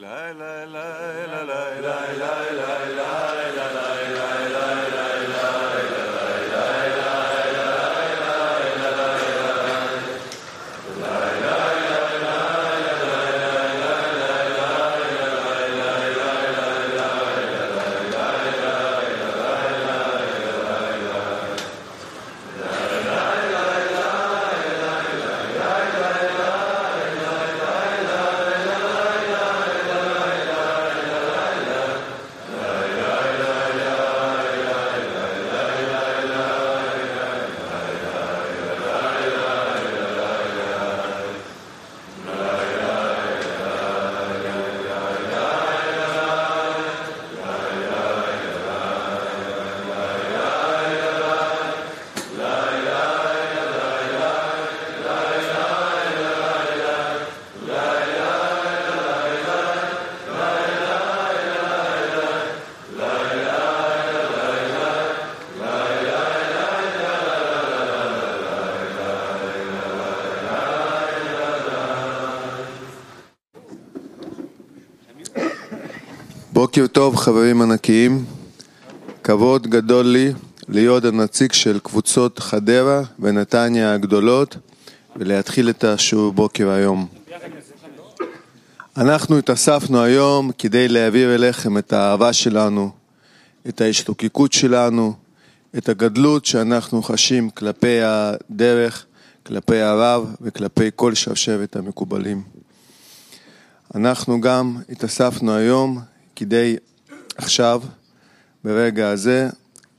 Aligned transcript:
la 0.00 0.32
la 0.32 0.66
la. 0.66 0.95
בוקר 76.66 76.86
טוב 76.86 77.16
חברים 77.16 77.62
ענקיים, 77.62 78.24
כבוד 79.24 79.66
גדול 79.66 80.06
לי 80.06 80.32
להיות 80.68 81.04
הנציג 81.04 81.52
של 81.52 81.78
קבוצות 81.78 82.38
חדרה 82.38 83.02
ונתניה 83.18 83.94
הגדולות 83.94 84.56
ולהתחיל 85.16 85.70
את 85.70 85.84
השיעור 85.84 86.32
בוקר 86.32 86.70
היום. 86.70 87.06
אנחנו 88.96 89.38
התאספנו 89.38 90.02
היום 90.02 90.50
כדי 90.58 90.88
להעביר 90.88 91.34
אליכם 91.34 91.78
את 91.78 91.92
האהבה 91.92 92.32
שלנו, 92.32 92.90
את 93.68 93.80
ההשתוקקות 93.80 94.52
שלנו, 94.52 95.14
את 95.78 95.88
הגדלות 95.88 96.44
שאנחנו 96.44 97.02
חשים 97.02 97.50
כלפי 97.50 97.98
הדרך, 98.02 99.06
כלפי 99.46 99.80
הרב 99.80 100.34
וכלפי 100.40 100.90
כל 100.96 101.14
שרשרת 101.14 101.76
המקובלים. 101.76 102.42
אנחנו 103.94 104.40
גם 104.40 104.76
התאספנו 104.88 105.54
היום 105.54 106.15
כדי 106.36 106.76
עכשיו, 107.36 107.82
ברגע 108.64 109.08
הזה, 109.08 109.48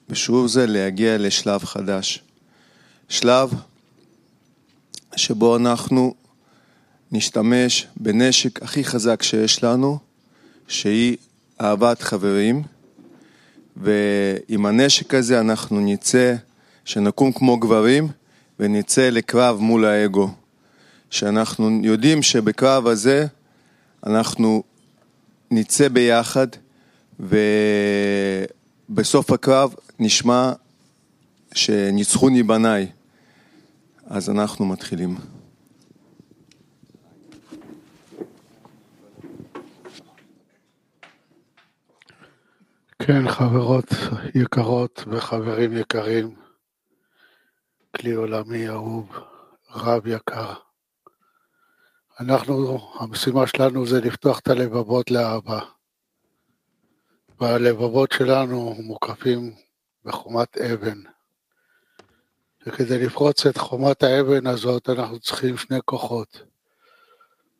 בשיעור 0.09 0.47
זה, 0.47 0.67
להגיע 0.67 1.17
לשלב 1.17 1.65
חדש. 1.65 2.23
שלב 3.09 3.53
שבו 5.15 5.55
אנחנו 5.55 6.13
נשתמש 7.11 7.87
בנשק 7.95 8.63
הכי 8.63 8.83
חזק 8.83 9.23
שיש 9.23 9.63
לנו, 9.63 9.97
שהיא 10.67 11.17
אהבת 11.61 12.01
חברים, 12.01 12.63
ועם 13.77 14.65
הנשק 14.65 15.13
הזה 15.13 15.39
אנחנו 15.39 15.79
נצא, 15.79 16.35
שנקום 16.85 17.31
כמו 17.31 17.57
גברים, 17.57 18.07
ונצא 18.59 19.09
לקרב 19.09 19.59
מול 19.59 19.85
האגו. 19.85 20.29
שאנחנו 21.09 21.79
יודעים 21.83 22.23
שבקרב 22.23 22.87
הזה 22.87 23.27
אנחנו 24.05 24.63
נצא 25.51 25.89
ביחד 25.89 26.47
ובסוף 28.89 29.31
הקרב 29.31 29.75
נשמע 29.99 30.51
שניצחוני 31.53 32.43
בניי. 32.43 32.91
אז 34.05 34.29
אנחנו 34.29 34.65
מתחילים. 34.65 35.15
כן, 42.99 43.29
חברות 43.29 43.85
יקרות 44.35 45.03
וחברים 45.07 45.77
יקרים, 45.77 46.35
כלי 47.95 48.11
עולמי 48.11 48.69
אהוב, 48.69 49.09
רב 49.75 50.07
יקר. 50.07 50.53
אנחנו, 52.19 52.79
המשימה 52.99 53.47
שלנו 53.47 53.87
זה 53.87 54.01
לפתוח 54.01 54.39
את 54.39 54.47
הלבבות 54.47 55.11
לאהבה. 55.11 55.59
והלבבות 57.39 58.11
שלנו 58.11 58.75
מוקפים 58.79 59.55
בחומת 60.05 60.57
אבן. 60.57 61.01
וכדי 62.67 63.05
לפרוץ 63.05 63.45
את 63.45 63.57
חומת 63.57 64.03
האבן 64.03 64.47
הזאת 64.47 64.89
אנחנו 64.89 65.19
צריכים 65.19 65.57
שני 65.57 65.79
כוחות. 65.85 66.41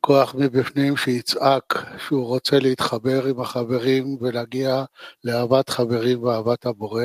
כוח 0.00 0.34
מבפנים 0.34 0.96
שיצעק 0.96 1.74
שהוא 1.98 2.26
רוצה 2.26 2.58
להתחבר 2.58 3.26
עם 3.26 3.40
החברים 3.40 4.16
ולהגיע 4.20 4.84
לאהבת 5.24 5.70
חברים 5.70 6.22
ואהבת 6.22 6.66
הבורא, 6.66 7.04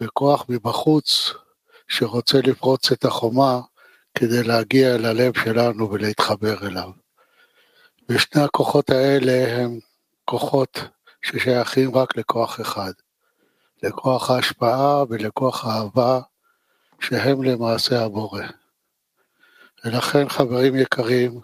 וכוח 0.00 0.44
מבחוץ 0.48 1.32
שרוצה 1.88 2.38
לפרוץ 2.44 2.92
את 2.92 3.04
החומה 3.04 3.60
כדי 4.20 4.42
להגיע 4.42 4.94
אל 4.94 5.04
הלב 5.04 5.32
שלנו 5.44 5.90
ולהתחבר 5.90 6.66
אליו. 6.66 6.90
ושני 8.08 8.42
הכוחות 8.42 8.90
האלה 8.90 9.56
הם 9.56 9.78
כוחות 10.24 10.78
ששייכים 11.22 11.96
רק 11.96 12.16
לכוח 12.16 12.60
אחד, 12.60 12.92
לכוח 13.82 14.30
ההשפעה 14.30 15.02
ולכוח 15.08 15.64
האהבה, 15.64 16.20
שהם 17.00 17.42
למעשה 17.42 18.04
הבורא. 18.04 18.42
ולכן 19.84 20.28
חברים 20.28 20.76
יקרים, 20.76 21.40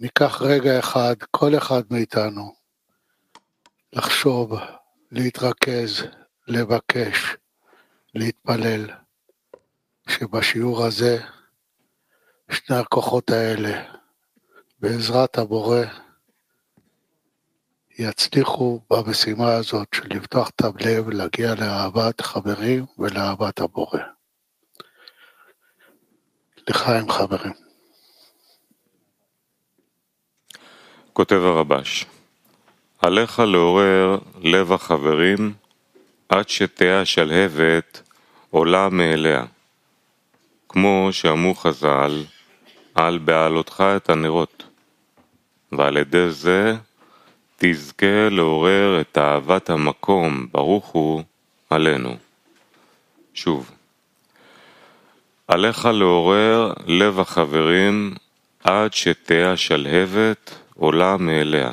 ניקח 0.00 0.42
רגע 0.42 0.78
אחד, 0.78 1.14
כל 1.30 1.56
אחד 1.56 1.82
מאיתנו, 1.90 2.54
לחשוב, 3.92 4.52
להתרכז, 5.12 6.02
לבקש, 6.48 7.36
להתפלל, 8.14 8.86
שבשיעור 10.08 10.84
הזה 10.84 11.35
שני 12.50 12.76
הכוחות 12.76 13.30
האלה, 13.30 13.82
בעזרת 14.80 15.38
הבורא, 15.38 15.80
יצליחו 17.98 18.80
במשימה 18.90 19.54
הזאת 19.54 19.88
של 19.94 20.08
לפתוח 20.10 20.48
את 20.48 20.60
הלב, 20.60 21.10
להגיע 21.10 21.54
לאהבת 21.54 22.20
חברים 22.20 22.84
ולאהבת 22.98 23.60
הבורא. 23.60 24.00
לחיים 26.68 27.10
חברים. 27.10 27.52
כותב 31.12 31.36
הרבש, 31.36 32.06
עליך 32.98 33.38
לעורר 33.38 34.18
לב 34.40 34.72
החברים 34.72 35.54
עד 36.28 36.48
שתהא 36.48 37.00
השלהבת 37.02 38.02
עולה 38.50 38.88
מאליה. 38.88 39.44
כמו 40.68 41.08
שאמרו 41.12 41.54
חז"ל, 41.54 42.24
על 42.96 43.18
בעלותך 43.18 43.84
את 43.96 44.10
הנרות, 44.10 44.64
ועל 45.72 45.96
ידי 45.96 46.30
זה 46.30 46.76
תזכה 47.56 48.28
לעורר 48.30 49.00
את 49.00 49.18
אהבת 49.18 49.70
המקום, 49.70 50.46
ברוך 50.52 50.86
הוא, 50.86 51.22
עלינו. 51.70 52.16
שוב, 53.34 53.70
עליך 55.48 55.84
לעורר 55.84 56.72
לב 56.86 57.20
החברים 57.20 58.14
עד 58.64 58.92
שתהא 58.92 59.52
השלהבת 59.52 60.58
עולה 60.74 61.16
מאליה. 61.16 61.72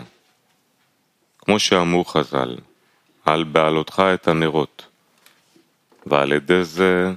כמו 1.39 1.59
שאמרו 1.59 2.05
חז"ל, 2.05 2.55
על 3.25 3.43
בעלותך 3.43 4.03
את 4.13 4.27
הנרות, 4.27 4.85
ועל 6.05 6.31
ידי 6.31 6.63
זה 6.63 7.13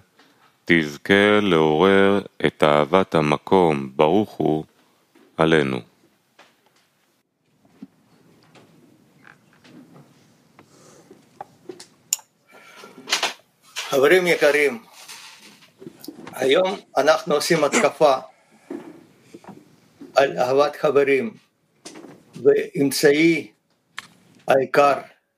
תזכה 0.69 1.41
לעורר 1.43 2.21
את 2.47 2.63
אהבת 2.63 3.15
המקום, 3.15 3.93
ברוך 3.97 4.31
הוא, 4.31 4.65
עלינו. 5.37 5.81
חברים 13.77 14.27
יקרים, 14.27 14.83
היום 16.33 16.77
אנחנו 16.97 17.35
עושים 17.35 17.65
התקפה 17.65 18.15
על 20.17 20.39
אהבת 20.39 20.77
חברים, 20.77 21.35
ואמצעי 22.43 23.51
העיקר 24.49 24.95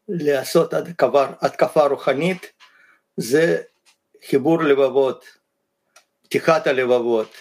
לעשות 0.08 0.75
התקפה, 0.75 1.26
התקפה 1.40 1.86
רוחנית 1.86 2.52
זה 3.16 3.62
חיבור 4.26 4.62
לבבות, 4.62 5.24
פתיחת 6.22 6.66
הלבבות, 6.66 7.34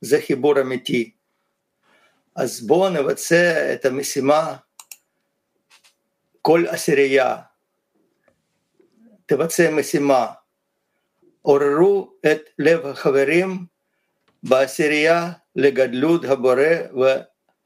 זה 0.00 0.20
חיבור 0.26 0.60
אמיתי. 0.60 1.10
אז 2.36 2.66
בואו 2.66 2.90
נבצע 2.90 3.74
את 3.74 3.84
המשימה 3.84 4.56
כל 6.42 6.64
עשירייה, 6.68 7.36
תבצע 9.26 9.70
משימה, 9.70 10.26
עוררו 11.42 12.12
את 12.32 12.40
לב 12.58 12.86
החברים 12.86 13.66
בעשירייה 14.42 15.32
לגדלות 15.56 16.24
הבורא 16.24 16.74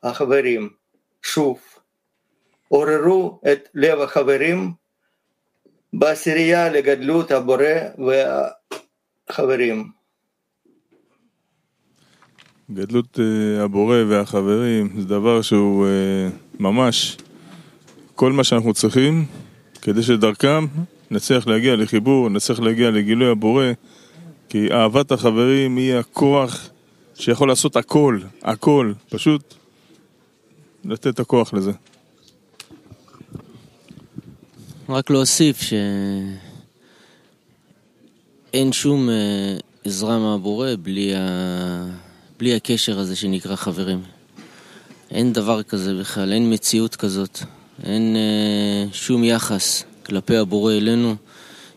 והחברים. 0.02 0.70
שוב, 1.22 1.60
עוררו 2.69 3.40
את 3.52 3.69
לב 3.75 4.00
החברים 4.00 4.72
בעשירייה 5.93 6.69
לגדלות 6.69 7.31
הבורא 7.31 7.65
והחברים. 9.29 9.91
גדלות 12.71 13.19
uh, 13.19 13.62
הבורא 13.62 13.97
והחברים 14.09 15.00
זה 15.00 15.05
דבר 15.09 15.43
שהוא 15.43 15.87
uh, 15.87 16.61
ממש 16.61 17.17
כל 18.15 18.33
מה 18.33 18.44
שאנחנו 18.44 18.75
צריכים 18.75 19.25
כדי 19.83 20.03
שדרכם 20.03 20.67
נצליח 21.11 21.47
להגיע 21.47 21.77
לחיבור, 21.77 22.31
נצליח 22.31 22.61
להגיע 22.61 22.91
לגילוי 22.91 23.31
הבורא 23.31 23.67
כי 24.49 24.73
אהבת 24.73 25.12
החברים 25.12 25.77
היא 25.77 25.95
הכוח 25.95 26.69
שיכול 27.15 27.49
לעשות 27.49 27.77
הכל, 27.77 28.19
הכל, 28.43 28.93
פשוט 29.11 29.55
לתת 30.85 31.06
את 31.06 31.21
הכוח 31.21 31.55
לזה. 31.55 31.73
רק 34.88 35.11
להוסיף 35.11 35.61
שאין 38.52 38.73
שום 38.73 39.11
אה, 39.11 39.14
עזרה 39.84 40.19
מהבורא 40.19 40.69
בלי, 40.82 41.14
ה... 41.14 41.20
בלי 42.38 42.55
הקשר 42.55 42.99
הזה 42.99 43.17
שנקרא 43.17 43.56
חברים. 43.56 44.02
אין 45.11 45.32
דבר 45.32 45.62
כזה 45.62 45.94
בכלל, 46.00 46.32
אין 46.32 46.52
מציאות 46.52 46.96
כזאת, 46.96 47.38
אין 47.84 48.17
uh, 48.17 48.94
שום 48.94 49.25
יחס 49.25 49.84
כלפי 50.06 50.37
הבורא 50.37 50.73
אלינו 50.73 51.14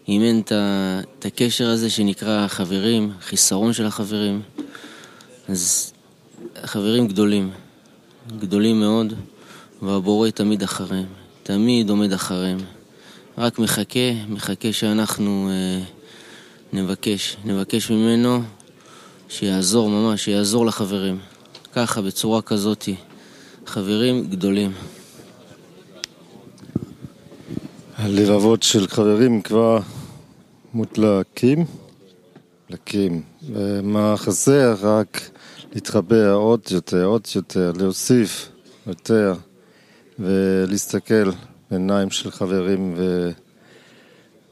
אם 0.07 0.21
אין 0.21 0.41
את 0.49 1.25
הקשר 1.25 1.69
הזה 1.69 1.89
שנקרא 1.89 2.47
חברים, 2.47 3.11
חיסרון 3.21 3.73
של 3.73 3.85
החברים. 3.85 4.41
אז 5.49 5.93
חברים 6.63 7.07
גדולים, 7.07 7.51
גדולים 8.39 8.79
מאוד, 8.79 9.13
והבורא 9.81 10.29
תמיד 10.29 10.63
אחריהם, 10.63 11.07
תמיד 11.43 11.89
עומד 11.89 12.13
אחריהם. 12.13 12.57
רק 13.37 13.59
מחכה, 13.59 13.99
מחכה 14.29 14.73
שאנחנו 14.73 15.49
אה, 15.49 15.83
נבקש, 16.73 17.37
נבקש 17.45 17.91
ממנו 17.91 18.41
שיעזור 19.29 19.89
ממש, 19.89 20.25
שיעזור 20.25 20.65
לחברים. 20.65 21.19
ככה, 21.73 22.01
בצורה 22.01 22.41
כזאתי. 22.41 22.95
חברים 23.65 24.27
גדולים. 24.29 24.71
הלבבות 27.95 28.63
של 28.63 28.87
חברים 28.87 29.41
כבר 29.41 29.79
מוטלקים, 30.73 31.65
מוטלקים. 32.69 33.21
ומה 33.49 34.17
חסר? 34.17 34.75
רק 34.81 35.29
להתחבר 35.73 36.33
עוד 36.33 36.61
יותר, 36.71 37.05
עוד 37.05 37.27
יותר, 37.35 37.71
להוסיף 37.79 38.49
יותר 38.87 39.33
ולהסתכל 40.19 41.31
בעיניים 41.71 42.09
של 42.09 42.31
חברים 42.31 42.95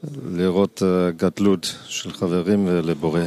ולראות 0.04 0.82
גדלות 1.16 1.74
של 1.86 2.12
חברים 2.12 2.66
ולבורא. 2.68 3.20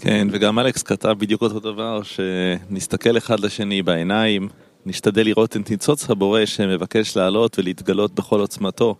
כן, 0.00 0.28
וגם 0.32 0.58
אלכס 0.58 0.82
כתב 0.82 1.14
בדיוק 1.18 1.42
אותו 1.42 1.60
דבר, 1.60 2.00
שנסתכל 2.02 3.16
אחד 3.16 3.40
לשני 3.40 3.82
בעיניים, 3.82 4.48
נשתדל 4.86 5.24
לראות 5.24 5.56
את 5.56 5.70
ניצוץ 5.70 6.10
הבורא 6.10 6.46
שמבקש 6.46 7.16
לעלות 7.16 7.58
ולהתגלות 7.58 8.14
בכל 8.14 8.40
עוצמתו. 8.40 8.96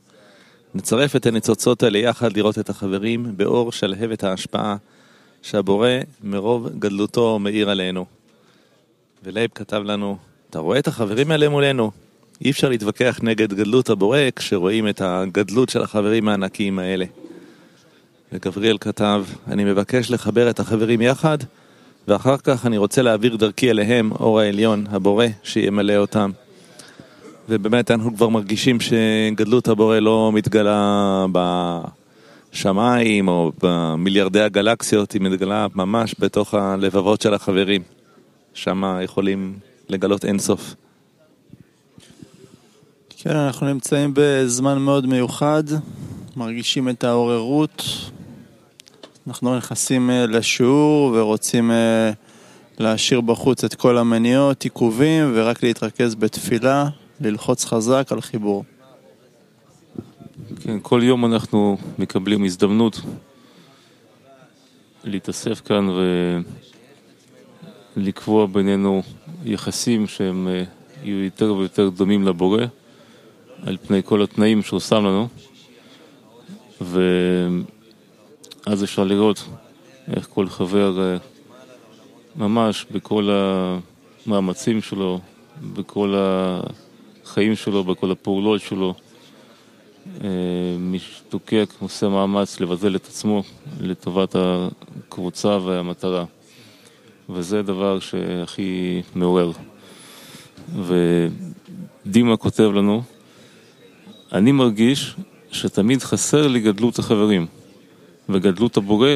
נצרף 0.74 1.16
את 1.16 1.26
הניצוצות 1.26 1.82
האלה 1.82 1.98
יחד 1.98 2.36
לראות 2.36 2.58
את 2.58 2.68
החברים 2.68 3.26
באור 3.36 3.72
שלהבת 3.72 4.24
ההשפעה 4.24 4.76
שהבורא 5.42 5.88
מרוב 6.22 6.68
גדלותו 6.78 7.38
מאיר 7.38 7.70
עלינו. 7.70 8.06
ולייב 9.24 9.50
כתב 9.54 9.82
לנו, 9.84 10.16
אתה 10.50 10.58
רואה 10.58 10.78
את 10.78 10.88
החברים 10.88 11.30
האלה 11.30 11.48
מולנו? 11.48 11.90
אי 12.44 12.50
אפשר 12.50 12.68
להתווכח 12.68 13.20
נגד 13.22 13.52
גדלות 13.52 13.90
הבורא 13.90 14.18
כשרואים 14.36 14.88
את 14.88 15.00
הגדלות 15.04 15.68
של 15.68 15.82
החברים 15.82 16.28
הענקיים 16.28 16.78
האלה. 16.78 17.04
וגבריאל 18.32 18.78
כתב, 18.78 19.24
אני 19.48 19.64
מבקש 19.64 20.10
לחבר 20.10 20.50
את 20.50 20.60
החברים 20.60 21.00
יחד, 21.00 21.38
ואחר 22.08 22.36
כך 22.36 22.66
אני 22.66 22.78
רוצה 22.78 23.02
להעביר 23.02 23.36
דרכי 23.36 23.70
אליהם, 23.70 24.12
אור 24.12 24.40
העליון, 24.40 24.86
הבורא, 24.90 25.26
שימלא 25.42 25.96
אותם. 25.96 26.30
ובאמת 27.48 27.90
אנחנו 27.90 28.16
כבר 28.16 28.28
מרגישים 28.28 28.78
שגדלות 28.80 29.68
הבורא 29.68 29.98
לא 29.98 30.30
מתגלה 30.34 31.26
בשמיים 32.52 33.28
או 33.28 33.52
במיליארדי 33.62 34.40
הגלקסיות, 34.40 35.12
היא 35.12 35.22
מתגלה 35.22 35.66
ממש 35.74 36.14
בתוך 36.18 36.54
הלבבות 36.54 37.20
של 37.20 37.34
החברים. 37.34 37.82
שם 38.54 38.98
יכולים 39.04 39.69
לגלות 39.90 40.24
אינסוף. 40.24 40.74
כן, 43.08 43.36
אנחנו 43.36 43.66
נמצאים 43.66 44.10
בזמן 44.14 44.78
מאוד 44.78 45.06
מיוחד, 45.06 45.64
מרגישים 46.36 46.88
את 46.88 47.04
העוררות. 47.04 47.84
אנחנו 49.26 49.56
נכנסים 49.56 50.10
אה, 50.10 50.26
לשיעור 50.26 51.12
ורוצים 51.14 51.70
אה, 51.70 52.10
להשאיר 52.78 53.20
בחוץ 53.20 53.64
את 53.64 53.74
כל 53.74 53.98
המניעות, 53.98 54.62
עיכובים, 54.62 55.32
ורק 55.34 55.62
להתרכז 55.62 56.14
בתפילה, 56.14 56.88
ללחוץ 57.20 57.64
חזק 57.64 58.08
על 58.10 58.20
חיבור. 58.20 58.64
כן, 60.60 60.78
כל 60.82 61.00
יום 61.04 61.24
אנחנו 61.24 61.76
מקבלים 61.98 62.44
הזדמנות 62.44 63.00
להתאסף 65.04 65.60
כאן 65.64 65.88
ולקבוע 67.96 68.46
בינינו 68.46 69.02
יחסים 69.44 70.06
שהם 70.06 70.48
אה, 70.48 70.64
יהיו 71.04 71.24
יותר 71.24 71.54
ויותר 71.54 71.88
דומים 71.88 72.26
לבורא. 72.26 72.62
על 73.66 73.76
פני 73.86 74.02
כל 74.04 74.22
התנאים 74.22 74.62
שהוא 74.62 74.80
שם 74.80 75.04
לנו, 75.06 75.28
ואז 78.66 78.84
אפשר 78.84 79.04
לראות 79.04 79.44
איך 80.16 80.28
כל 80.34 80.48
חבר 80.48 81.00
אה, 81.00 81.16
ממש 82.36 82.86
בכל 82.90 83.30
המאמצים 84.26 84.82
שלו, 84.82 85.20
בכל 85.74 86.14
החיים 86.16 87.56
שלו, 87.56 87.84
בכל 87.84 88.10
הפעולות 88.10 88.60
שלו, 88.60 88.94
אה, 90.24 90.28
משתוקק, 90.78 91.70
עושה 91.80 92.08
מאמץ 92.08 92.60
לבזל 92.60 92.96
את 92.96 93.06
עצמו 93.06 93.42
לטובת 93.80 94.36
הקבוצה 94.38 95.58
והמטרה. 95.64 96.24
וזה 97.32 97.62
דבר 97.62 97.98
שהכי 98.00 99.02
מעורר. 99.14 99.52
ודימה 102.06 102.36
כותב 102.36 102.70
לנו 102.74 103.02
אני 104.32 104.52
מרגיש 104.52 105.16
שתמיד 105.52 106.02
חסר 106.02 106.46
לי 106.48 106.60
גדלות 106.60 106.98
החברים 106.98 107.46
וגדלות 108.28 108.76
הבורא, 108.76 109.10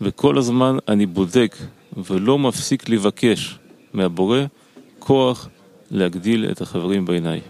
וכל 0.00 0.38
הזמן 0.38 0.76
אני 0.88 1.06
בודק 1.06 1.56
ולא 1.96 2.38
מפסיק 2.38 2.88
לבקש 2.88 3.58
מהבורא 3.92 4.40
כוח 4.98 5.48
להגדיל 5.90 6.50
את 6.50 6.60
החברים 6.60 7.04
בעיניי. 7.04 7.40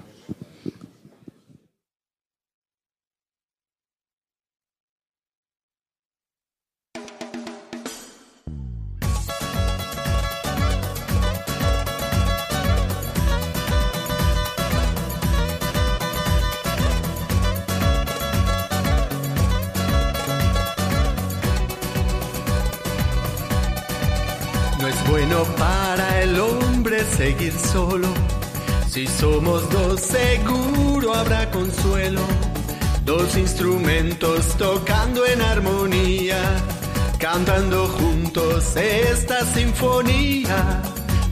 Cantando 37.22 37.86
juntos 37.86 38.74
esta 38.74 39.44
sinfonía. 39.54 40.82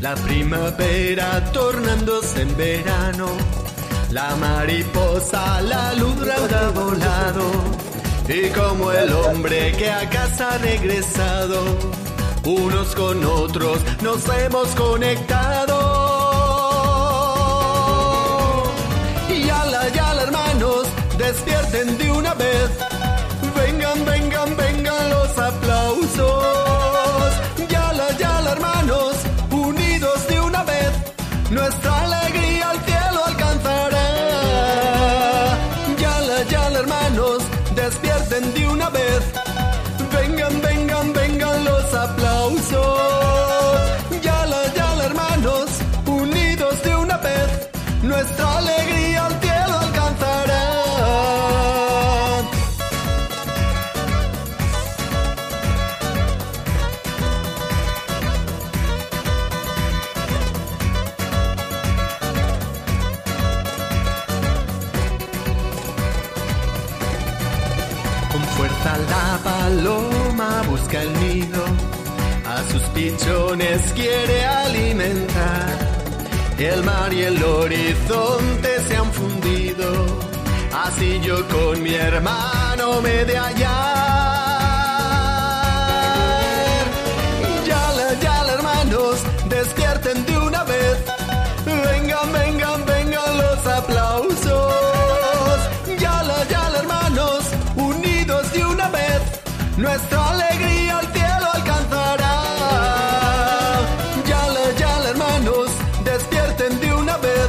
La 0.01 0.15
primavera 0.15 1.45
tornándose 1.53 2.43
en 2.43 2.57
verano. 2.57 3.27
La 4.13 4.37
mariposa, 4.37 5.61
la 5.63 5.93
luz 5.95 6.17
habrá 6.39 6.69
volado. 6.71 7.45
Y 8.29 8.49
como 8.51 8.93
el 8.93 9.13
hombre 9.13 9.73
que 9.73 9.91
a 9.91 10.09
casa 10.09 10.53
ha 10.53 10.59
regresado, 10.59 11.61
unos 12.45 12.95
con 12.95 13.25
otros 13.25 13.81
nos 14.01 14.23
hemos 14.29 14.69
conectado. 14.77 15.77
Y 19.29 19.51
ala, 19.51 19.89
yala, 19.89 20.23
hermanos, 20.23 20.87
despierten 21.19 21.99
de 21.99 22.13
una 22.13 22.35
vez. 22.35 22.71
Vengan, 23.57 24.05
vengan, 24.05 24.57
vengan 24.57 24.90
paloma 69.81 70.63
busca 70.69 71.03
el 71.03 71.13
nido, 71.21 71.65
a 72.47 72.63
sus 72.71 72.83
pichones 72.95 73.81
quiere 73.95 74.45
alimentar. 74.45 75.79
El 76.59 76.83
mar 76.85 77.13
y 77.13 77.23
el 77.23 77.43
horizonte 77.43 78.81
se 78.87 78.97
han 78.97 79.11
fundido, 79.13 79.87
así 80.85 81.21
yo 81.23 81.37
con 81.49 81.83
mi 81.83 81.95
hermano 81.95 83.01
me 83.01 83.25
de 83.25 83.39
hallar. 83.39 84.30
Nuestra 99.81 100.31
alegría 100.33 100.99
al 100.99 101.07
cielo 101.11 101.47
alcanzará. 101.55 102.35
Yala, 104.29 104.65
yala, 104.79 105.09
hermanos, 105.09 105.71
despierten 106.05 106.81
de 106.81 106.93
una 106.93 107.17
vez. 107.17 107.49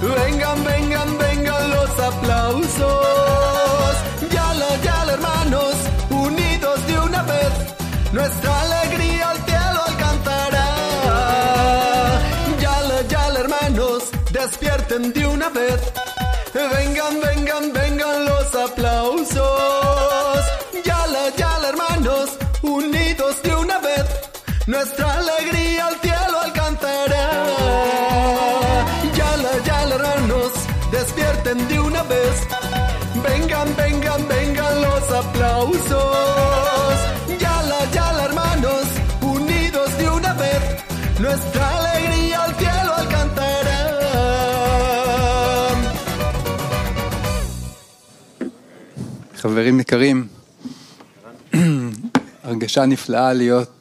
Vengan, 0.00 0.62
vengan, 0.62 1.18
vengan 1.18 1.70
los 1.70 1.90
aplausos. 1.98 3.94
Yala, 4.30 4.68
yala, 4.84 5.12
hermanos, 5.14 5.74
unidos 6.10 6.86
de 6.86 6.98
una 7.00 7.22
vez. 7.24 7.52
Nuestra 8.12 8.60
alegría 8.60 9.30
al 9.30 9.38
cielo 9.48 9.80
alcanzará. 9.88 10.66
Yala, 12.60 13.02
yala, 13.08 13.40
hermanos, 13.40 14.04
despierten 14.30 15.12
de 15.12 15.26
una 15.26 15.48
vez. 15.48 15.80
Vengan, 16.54 17.20
vengan, 17.20 17.72
vengan 17.72 18.26
los 18.26 18.54
aplausos. 18.54 19.77
Nuestra 24.77 25.07
alegría 25.21 25.87
al 25.87 25.95
cielo 26.05 26.35
alcanzará. 26.47 27.25
Yala, 29.17 29.51
yala, 29.67 29.95
hermanos, 29.95 30.51
despierten 30.91 31.67
de 31.67 31.79
una 31.79 32.03
vez. 32.03 32.35
Vengan, 33.27 33.69
vengan, 33.75 34.21
vengan 34.27 34.81
los 34.81 35.03
aplausos. 35.21 36.95
Yala, 37.43 37.79
yala, 37.97 38.23
hermanos, 38.29 38.85
unidos 39.21 39.97
de 39.97 40.09
una 40.09 40.33
vez. 40.33 40.63
Nuestra 41.19 41.63
alegría 41.79 42.43
al 42.43 42.55
cielo 42.55 42.91
alcanzará. 42.95 43.79
חברים 49.43 49.79
יקרים, 49.79 50.27
הרגשה 52.43 52.85
נפלאה 52.85 53.33
להיות 53.33 53.76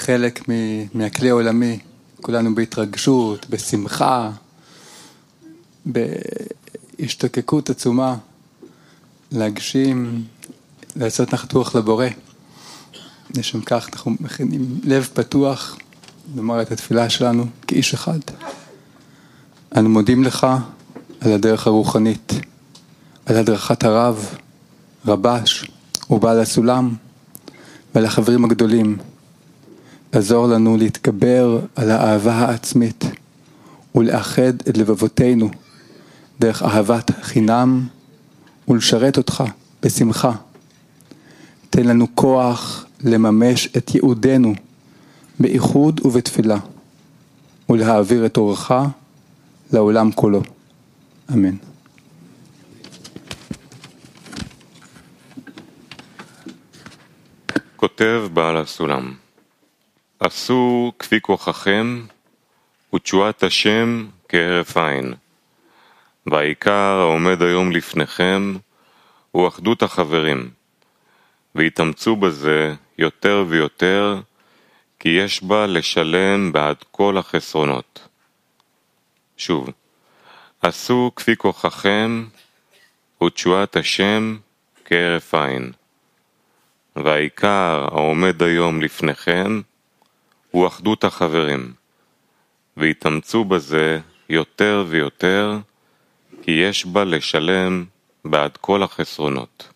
חלק 0.00 0.48
מהכלי 0.94 1.30
העולמי, 1.30 1.78
כולנו 2.20 2.54
בהתרגשות, 2.54 3.50
בשמחה, 3.50 4.30
בהשתוקקות 5.86 7.70
עצומה, 7.70 8.16
להגשים, 9.32 10.24
לעשות 10.96 11.34
נחת 11.34 11.52
רוח 11.52 11.74
לבורא. 11.74 12.06
לשם 13.36 13.60
כך 13.60 13.88
אנחנו 13.92 14.12
מכינים 14.20 14.80
לב 14.84 15.08
פתוח, 15.14 15.76
לומר 16.36 16.62
את 16.62 16.72
התפילה 16.72 17.10
שלנו 17.10 17.46
כאיש 17.66 17.94
אחד. 17.94 18.18
אנו 19.76 19.88
מודים 19.88 20.24
לך 20.24 20.46
על 21.20 21.32
הדרך 21.32 21.66
הרוחנית, 21.66 22.32
על 23.26 23.36
הדרכת 23.36 23.84
הרב, 23.84 24.34
רבש 25.06 25.70
ובעל 26.10 26.40
הסולם 26.40 26.94
ועל 27.94 28.06
החברים 28.06 28.44
הגדולים. 28.44 28.98
לעזור 30.14 30.46
לנו 30.46 30.76
להתגבר 30.76 31.60
על 31.76 31.90
האהבה 31.90 32.32
העצמית 32.32 33.04
ולאחד 33.94 34.52
את 34.68 34.76
לבבותינו 34.76 35.50
דרך 36.40 36.62
אהבת 36.62 37.10
חינם 37.22 37.86
ולשרת 38.68 39.16
אותך 39.18 39.44
בשמחה. 39.82 40.32
תן 41.70 41.86
לנו 41.86 42.06
כוח 42.14 42.86
לממש 43.04 43.68
את 43.76 43.94
ייעודנו 43.94 44.54
באיחוד 45.40 46.00
ובתפילה 46.04 46.58
ולהעביר 47.68 48.26
את 48.26 48.36
אורך 48.36 48.70
לעולם 49.72 50.12
כולו. 50.12 50.42
אמן. 51.32 51.56
כותב 57.76 58.28
בעל 58.32 58.56
הסולם, 58.56 59.14
עשו 60.20 60.92
כפי 60.98 61.20
כוחכם 61.20 62.02
ותשועת 62.94 63.42
השם 63.42 64.06
כהרף 64.28 64.76
עין. 64.76 65.14
והעיקר 66.26 66.98
העומד 67.00 67.42
היום 67.42 67.72
לפניכם 67.72 68.56
הוא 69.30 69.48
אחדות 69.48 69.82
החברים, 69.82 70.50
והתאמצו 71.54 72.16
בזה 72.16 72.74
יותר 72.98 73.44
ויותר, 73.48 74.20
כי 74.98 75.08
יש 75.08 75.42
בה 75.42 75.66
לשלם 75.66 76.52
בעד 76.52 76.84
כל 76.90 77.18
החסרונות. 77.18 78.08
שוב, 79.36 79.68
עשו 80.62 81.12
כפי 81.16 81.36
כוחכם 81.36 82.24
ותשועת 83.24 83.76
השם 83.76 84.36
כהרף 84.84 85.34
עין. 85.34 85.72
והעיקר 86.96 87.88
העומד 87.92 88.42
היום 88.42 88.82
לפניכם 88.82 89.60
הוא 90.50 90.66
אחדות 90.66 91.04
החברים, 91.04 91.72
והתאמצו 92.76 93.44
בזה 93.44 93.98
יותר 94.28 94.84
ויותר, 94.88 95.58
כי 96.42 96.50
יש 96.50 96.86
בה 96.86 97.04
לשלם 97.04 97.84
בעד 98.24 98.56
כל 98.56 98.82
החסרונות. 98.82 99.68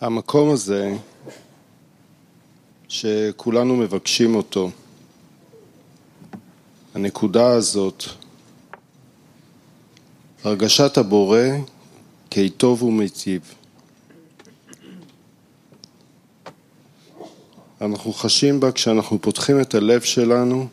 המקום 0.00 0.50
הזה, 0.50 0.94
שכולנו 2.88 3.76
מבקשים 3.76 4.34
אותו, 4.34 4.70
הנקודה 6.98 7.46
הזאת, 7.46 8.04
הרגשת 10.44 10.98
הבורא 10.98 11.38
כטוב 12.30 12.82
ומיטיב. 12.82 13.54
אנחנו 17.80 18.12
חשים 18.12 18.60
בה 18.60 18.72
כשאנחנו 18.72 19.18
פותחים 19.22 19.60
את 19.60 19.74
הלב 19.74 20.00
שלנו 20.00 20.66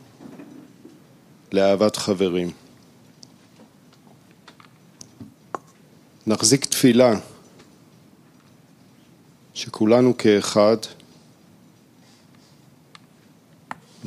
לאהבת 1.51 1.96
חברים. 1.96 2.51
נחזיק 6.27 6.65
תפילה 6.65 7.13
שכולנו 9.53 10.17
כאחד 10.17 10.77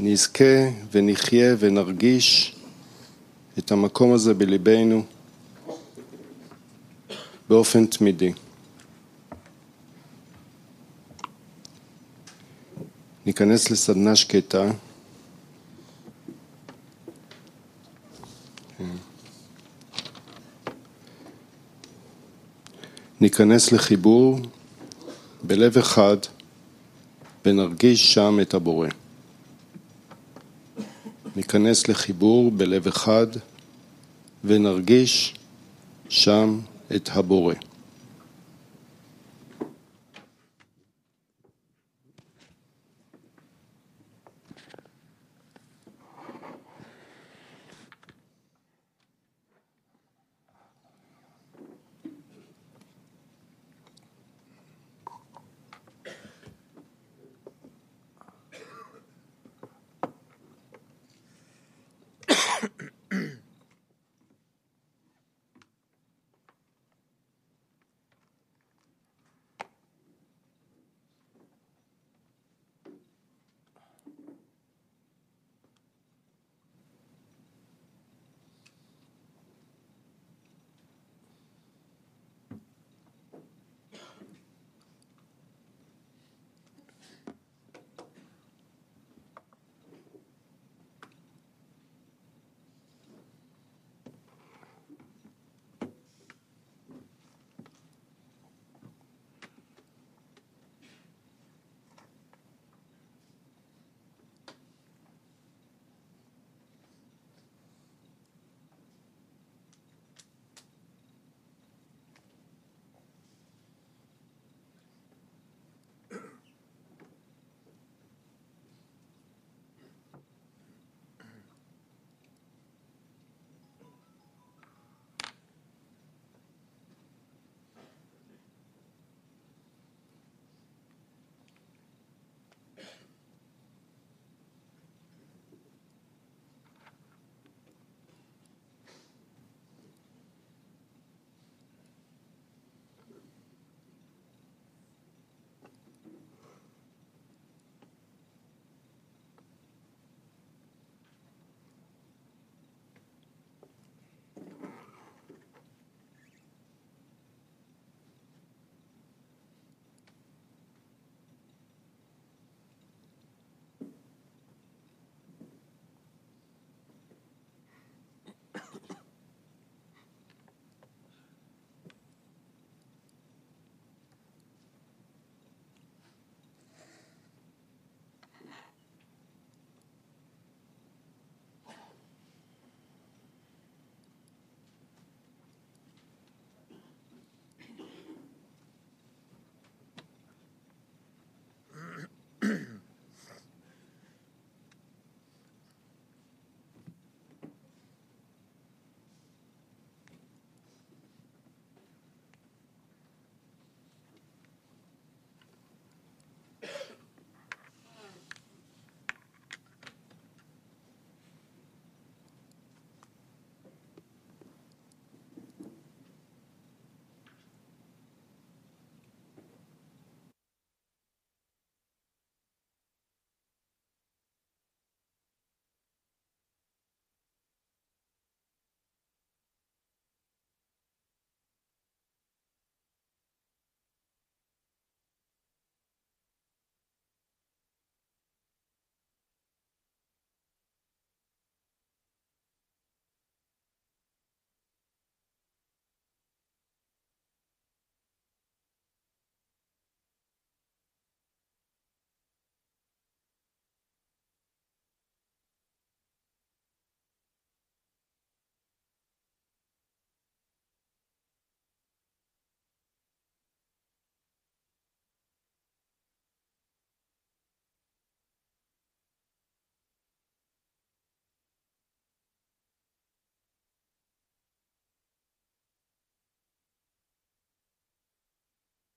נזכה 0.00 0.70
ונחיה 0.92 1.54
ונרגיש 1.58 2.56
את 3.58 3.72
המקום 3.72 4.12
הזה 4.12 4.34
בליבנו 4.34 5.04
באופן 7.48 7.86
תמידי. 7.86 8.32
ניכנס 13.26 13.70
לסדנה 13.70 14.16
שקטה. 14.16 14.70
ניכנס 23.20 23.72
לחיבור 23.72 24.38
בלב 25.42 25.78
אחד 25.78 26.16
ונרגיש 27.44 28.14
שם 28.14 28.38
את 28.42 28.54
הבורא. 28.54 28.88
ניכנס 31.38 31.88
לחיבור 31.88 32.50
בלב 32.50 32.86
אחד 32.86 33.26
ונרגיש 34.44 35.34
שם 36.08 36.58
את 36.96 37.10
הבורא. 37.12 37.54